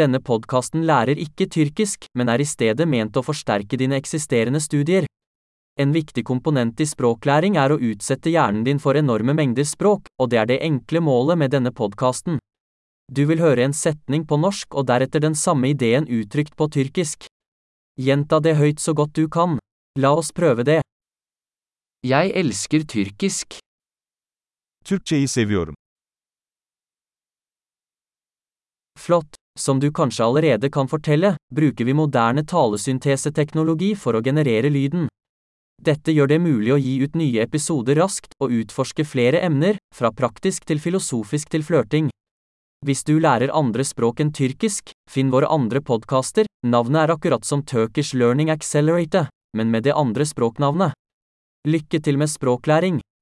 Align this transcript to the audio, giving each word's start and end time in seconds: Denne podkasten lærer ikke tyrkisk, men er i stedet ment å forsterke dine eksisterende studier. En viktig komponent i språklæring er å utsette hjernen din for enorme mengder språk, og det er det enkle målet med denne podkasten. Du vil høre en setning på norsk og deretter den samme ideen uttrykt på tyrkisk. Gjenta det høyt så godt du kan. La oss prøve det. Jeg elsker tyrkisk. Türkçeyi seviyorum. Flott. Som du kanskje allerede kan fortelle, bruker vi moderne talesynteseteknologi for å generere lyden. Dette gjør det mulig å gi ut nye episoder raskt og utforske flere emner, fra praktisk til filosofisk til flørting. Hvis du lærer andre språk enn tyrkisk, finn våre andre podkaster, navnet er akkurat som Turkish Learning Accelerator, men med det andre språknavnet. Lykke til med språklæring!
Denne 0.00 0.20
podkasten 0.24 0.86
lærer 0.88 1.18
ikke 1.20 1.44
tyrkisk, 1.52 2.06
men 2.16 2.30
er 2.32 2.40
i 2.40 2.48
stedet 2.48 2.86
ment 2.88 3.18
å 3.20 3.24
forsterke 3.26 3.76
dine 3.76 3.98
eksisterende 4.00 4.60
studier. 4.64 5.04
En 5.80 5.92
viktig 5.92 6.22
komponent 6.24 6.80
i 6.80 6.86
språklæring 6.88 7.58
er 7.60 7.74
å 7.74 7.80
utsette 7.90 8.32
hjernen 8.32 8.64
din 8.64 8.80
for 8.80 8.96
enorme 8.96 9.34
mengder 9.36 9.66
språk, 9.68 10.08
og 10.16 10.30
det 10.32 10.38
er 10.40 10.48
det 10.48 10.60
enkle 10.64 11.02
målet 11.04 11.40
med 11.42 11.52
denne 11.52 11.72
podkasten. 11.72 12.38
Du 13.12 13.26
vil 13.28 13.42
høre 13.42 13.66
en 13.66 13.76
setning 13.76 14.24
på 14.24 14.38
norsk 14.40 14.76
og 14.78 14.86
deretter 14.88 15.20
den 15.24 15.36
samme 15.36 15.72
ideen 15.74 16.08
uttrykt 16.08 16.56
på 16.56 16.70
tyrkisk. 16.76 17.26
Gjenta 18.00 18.40
det 18.40 18.56
høyt 18.56 18.80
så 18.80 18.94
godt 18.96 19.16
du 19.18 19.26
kan. 19.28 19.58
La 19.98 20.14
oss 20.16 20.32
prøve 20.32 20.64
det. 20.64 20.80
Jeg 22.06 22.32
elsker 22.40 22.86
tyrkisk. 22.88 23.58
Türkçeyi 24.86 25.28
seviyorum. 25.28 25.76
Flott. 28.96 29.39
Som 29.58 29.80
du 29.80 29.90
kanskje 29.92 30.24
allerede 30.24 30.70
kan 30.70 30.88
fortelle, 30.88 31.34
bruker 31.54 31.84
vi 31.84 31.94
moderne 31.94 32.44
talesynteseteknologi 32.46 33.94
for 33.96 34.16
å 34.16 34.22
generere 34.22 34.70
lyden. 34.70 35.08
Dette 35.80 36.12
gjør 36.12 36.28
det 36.28 36.38
mulig 36.44 36.72
å 36.74 36.78
gi 36.78 36.98
ut 37.00 37.16
nye 37.16 37.40
episoder 37.42 37.96
raskt 37.96 38.36
og 38.40 38.52
utforske 38.52 39.04
flere 39.04 39.40
emner, 39.40 39.78
fra 39.96 40.12
praktisk 40.12 40.66
til 40.68 40.80
filosofisk 40.80 41.48
til 41.48 41.64
flørting. 41.64 42.10
Hvis 42.84 43.04
du 43.04 43.18
lærer 43.20 43.52
andre 43.52 43.84
språk 43.84 44.20
enn 44.20 44.32
tyrkisk, 44.32 44.92
finn 45.10 45.32
våre 45.32 45.48
andre 45.48 45.80
podkaster, 45.84 46.46
navnet 46.64 47.02
er 47.02 47.14
akkurat 47.16 47.44
som 47.44 47.64
Turkish 47.64 48.14
Learning 48.14 48.52
Accelerator, 48.52 49.28
men 49.56 49.72
med 49.72 49.84
det 49.88 49.96
andre 49.96 50.24
språknavnet. 50.28 50.96
Lykke 51.68 52.00
til 52.00 52.16
med 52.16 52.32
språklæring! 52.32 52.99